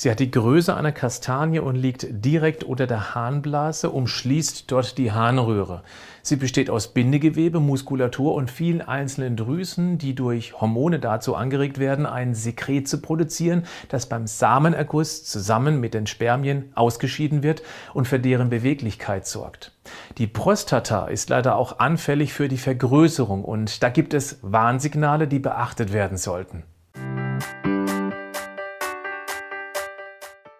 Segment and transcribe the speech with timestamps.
[0.00, 5.12] Sie hat die Größe einer Kastanie und liegt direkt unter der Harnblase, umschließt dort die
[5.12, 5.82] Harnröhre.
[6.22, 12.06] Sie besteht aus Bindegewebe, Muskulatur und vielen einzelnen Drüsen, die durch Hormone dazu angeregt werden,
[12.06, 17.60] ein Sekret zu produzieren, das beim Samenerguss zusammen mit den Spermien ausgeschieden wird
[17.92, 19.72] und für deren Beweglichkeit sorgt.
[20.16, 25.40] Die Prostata ist leider auch anfällig für die Vergrößerung und da gibt es Warnsignale, die
[25.40, 26.62] beachtet werden sollten.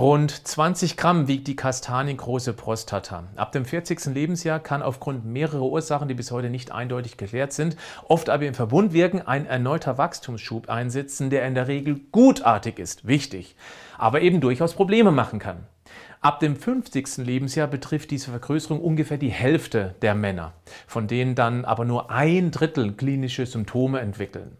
[0.00, 3.24] Rund 20 Gramm wiegt die kastaniengroße Prostata.
[3.36, 4.06] Ab dem 40.
[4.06, 7.76] Lebensjahr kann aufgrund mehrerer Ursachen, die bis heute nicht eindeutig geklärt sind,
[8.08, 13.06] oft aber im Verbund wirken, ein erneuter Wachstumsschub einsetzen, der in der Regel gutartig ist,
[13.06, 13.56] wichtig,
[13.98, 15.66] aber eben durchaus Probleme machen kann.
[16.22, 17.18] Ab dem 50.
[17.18, 20.54] Lebensjahr betrifft diese Vergrößerung ungefähr die Hälfte der Männer,
[20.86, 24.56] von denen dann aber nur ein Drittel klinische Symptome entwickeln.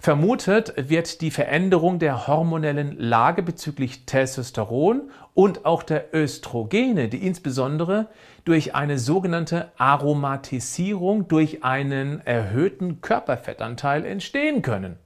[0.00, 8.06] Vermutet wird die Veränderung der hormonellen Lage bezüglich Testosteron und auch der Östrogene, die insbesondere
[8.44, 14.98] durch eine sogenannte Aromatisierung durch einen erhöhten Körperfettanteil entstehen können.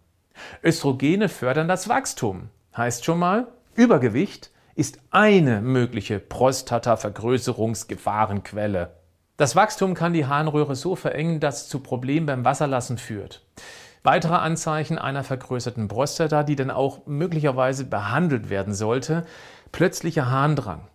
[0.63, 2.51] Östrogene fördern das Wachstum.
[2.77, 8.91] Heißt schon mal, Übergewicht ist eine mögliche Prostatavergrößerungsgefahrenquelle.
[9.39, 13.43] Das Wachstum kann die Harnröhre so verengen, dass es zu Problemen beim Wasserlassen führt.
[14.05, 19.25] Weitere Anzeichen einer vergrößerten Prostata, die dann auch möglicherweise behandelt werden sollte,
[19.71, 20.89] plötzlicher Harndrang.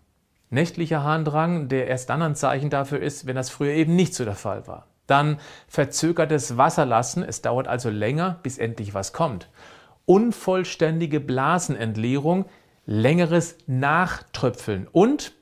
[0.50, 4.26] Nächtlicher Harndrang, der erst dann ein Zeichen dafür ist, wenn das früher eben nicht so
[4.26, 4.88] der Fall war.
[5.08, 9.50] Dann verzögertes Wasserlassen, es dauert also länger, bis endlich was kommt.
[10.06, 12.46] Unvollständige Blasenentleerung,
[12.86, 15.34] längeres Nachtröpfeln und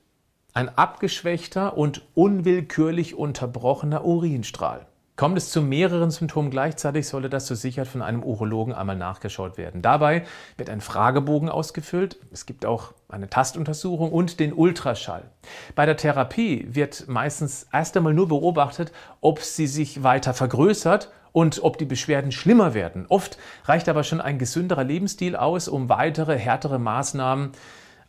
[0.54, 4.86] ein abgeschwächter und unwillkürlich unterbrochener Urinstrahl.
[5.16, 9.58] Kommt es zu mehreren Symptomen gleichzeitig, sollte das zur Sicherheit von einem Urologen einmal nachgeschaut
[9.58, 9.82] werden.
[9.82, 10.26] Dabei
[10.58, 12.18] wird ein Fragebogen ausgefüllt.
[12.34, 15.24] Es gibt auch eine Tastuntersuchung und den Ultraschall.
[15.74, 21.64] Bei der Therapie wird meistens erst einmal nur beobachtet, ob sie sich weiter vergrößert und
[21.64, 23.06] ob die Beschwerden schlimmer werden.
[23.08, 27.54] Oft reicht aber schon ein gesünderer Lebensstil aus, um weitere härtere Maßnahmen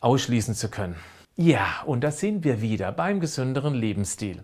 [0.01, 0.97] ausschließen zu können.
[1.39, 4.41] Ja, und da sind wir wieder beim gesünderen Lebensstil.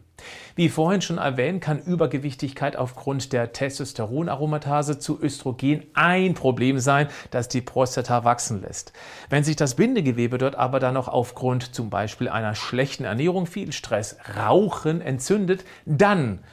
[0.56, 7.48] Wie vorhin schon erwähnt, kann Übergewichtigkeit aufgrund der Testosteronaromatase zu Östrogen ein Problem sein, das
[7.48, 8.94] die Prostata wachsen lässt.
[9.32, 13.72] Wenn sich das Bindegewebe dort aber dann noch aufgrund zum Beispiel einer schlechten Ernährung, viel
[13.72, 16.44] Stress, Rauchen entzündet, dann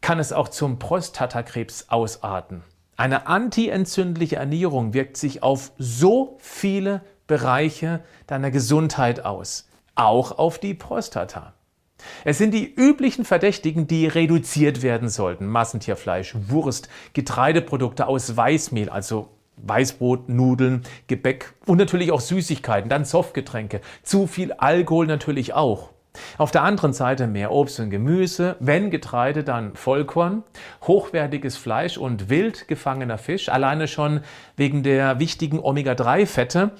[0.00, 2.62] kann es auch zum Prostatakrebs ausarten.
[2.96, 10.74] Eine antientzündliche Ernährung wirkt sich auf so viele Bereiche deiner Gesundheit aus auch auf die
[10.74, 11.54] Prostata.
[12.24, 15.46] Es sind die üblichen Verdächtigen, die reduziert werden sollten.
[15.46, 23.80] Massentierfleisch, Wurst, Getreideprodukte aus Weißmehl, also Weißbrot, Nudeln, Gebäck und natürlich auch Süßigkeiten, dann Softgetränke.
[24.02, 25.90] Zu viel Alkohol natürlich auch.
[26.36, 30.42] Auf der anderen Seite mehr Obst und Gemüse, wenn Getreide, dann Vollkorn,
[30.86, 34.20] hochwertiges Fleisch und wild gefangener Fisch, alleine schon
[34.56, 36.72] wegen der wichtigen Omega-3-Fette,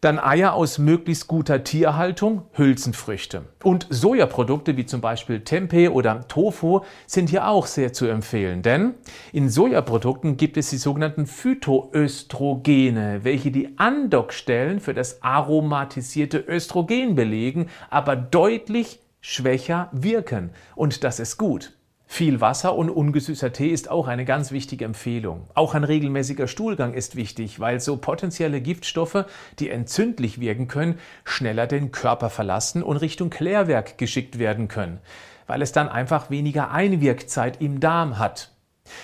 [0.00, 3.44] dann Eier aus möglichst guter Tierhaltung, Hülsenfrüchte.
[3.62, 8.94] Und Sojaprodukte wie zum Beispiel Tempeh oder Tofu sind hier auch sehr zu empfehlen, denn
[9.32, 17.68] in Sojaprodukten gibt es die sogenannten Phytoöstrogene, welche die Andockstellen für das aromatisierte Östrogen belegen,
[17.90, 20.50] aber deutlich schwächer wirken.
[20.74, 21.75] Und das ist gut.
[22.08, 25.48] Viel Wasser und ungesüßter Tee ist auch eine ganz wichtige Empfehlung.
[25.54, 29.26] Auch ein regelmäßiger Stuhlgang ist wichtig, weil so potenzielle Giftstoffe,
[29.58, 35.00] die entzündlich wirken können, schneller den Körper verlassen und Richtung Klärwerk geschickt werden können,
[35.46, 38.52] weil es dann einfach weniger Einwirkzeit im Darm hat.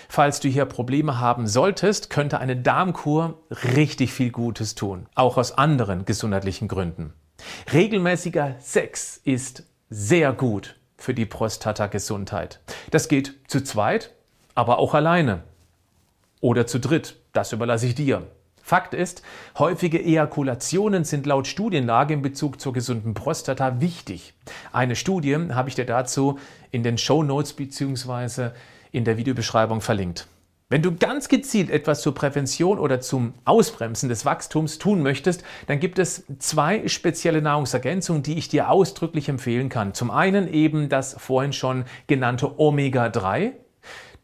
[0.09, 3.43] Falls du hier Probleme haben solltest, könnte eine Darmkur
[3.75, 7.12] richtig viel Gutes tun, auch aus anderen gesundheitlichen Gründen.
[7.73, 12.60] Regelmäßiger Sex ist sehr gut für die Prostata-Gesundheit.
[12.90, 14.12] Das geht zu zweit,
[14.54, 15.43] aber auch alleine.
[16.40, 17.16] Oder zu dritt.
[17.32, 18.26] Das überlasse ich dir.
[18.62, 19.22] Fakt ist,
[19.58, 24.34] häufige Ejakulationen sind laut Studienlage in Bezug zur gesunden Prostata wichtig.
[24.72, 26.38] Eine Studie habe ich dir dazu
[26.70, 28.50] in den Show Notes bzw.
[28.93, 30.28] in der Videobeschreibung verlinkt.
[30.73, 35.81] Wenn du ganz gezielt etwas zur Prävention oder zum Ausbremsen des Wachstums tun möchtest, dann
[35.81, 39.93] gibt es zwei spezielle Nahrungsergänzungen, die ich dir ausdrücklich empfehlen kann.
[39.93, 43.53] Zum einen eben das vorhin schon genannte Omega-3,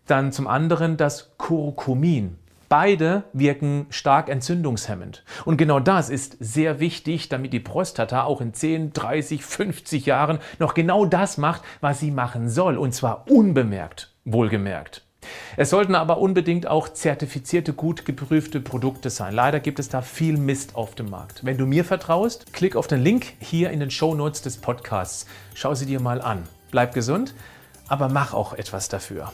[0.06, 2.38] Dann zum anderen das Curcumin.
[2.70, 5.24] Beide wirken stark entzündungshemmend.
[5.44, 10.38] Und genau das ist sehr wichtig, damit die Prostata auch in 10, 30, 50 Jahren
[10.58, 12.78] noch genau das macht, was sie machen soll.
[12.78, 15.02] Und zwar unbemerkt, wohlgemerkt.
[15.56, 19.34] Es sollten aber unbedingt auch zertifizierte, gut geprüfte Produkte sein.
[19.34, 21.44] Leider gibt es da viel Mist auf dem Markt.
[21.44, 25.26] Wenn du mir vertraust, klick auf den Link hier in den Show Notes des Podcasts.
[25.54, 26.44] Schau sie dir mal an.
[26.70, 27.34] Bleib gesund,
[27.88, 29.32] aber mach auch etwas dafür.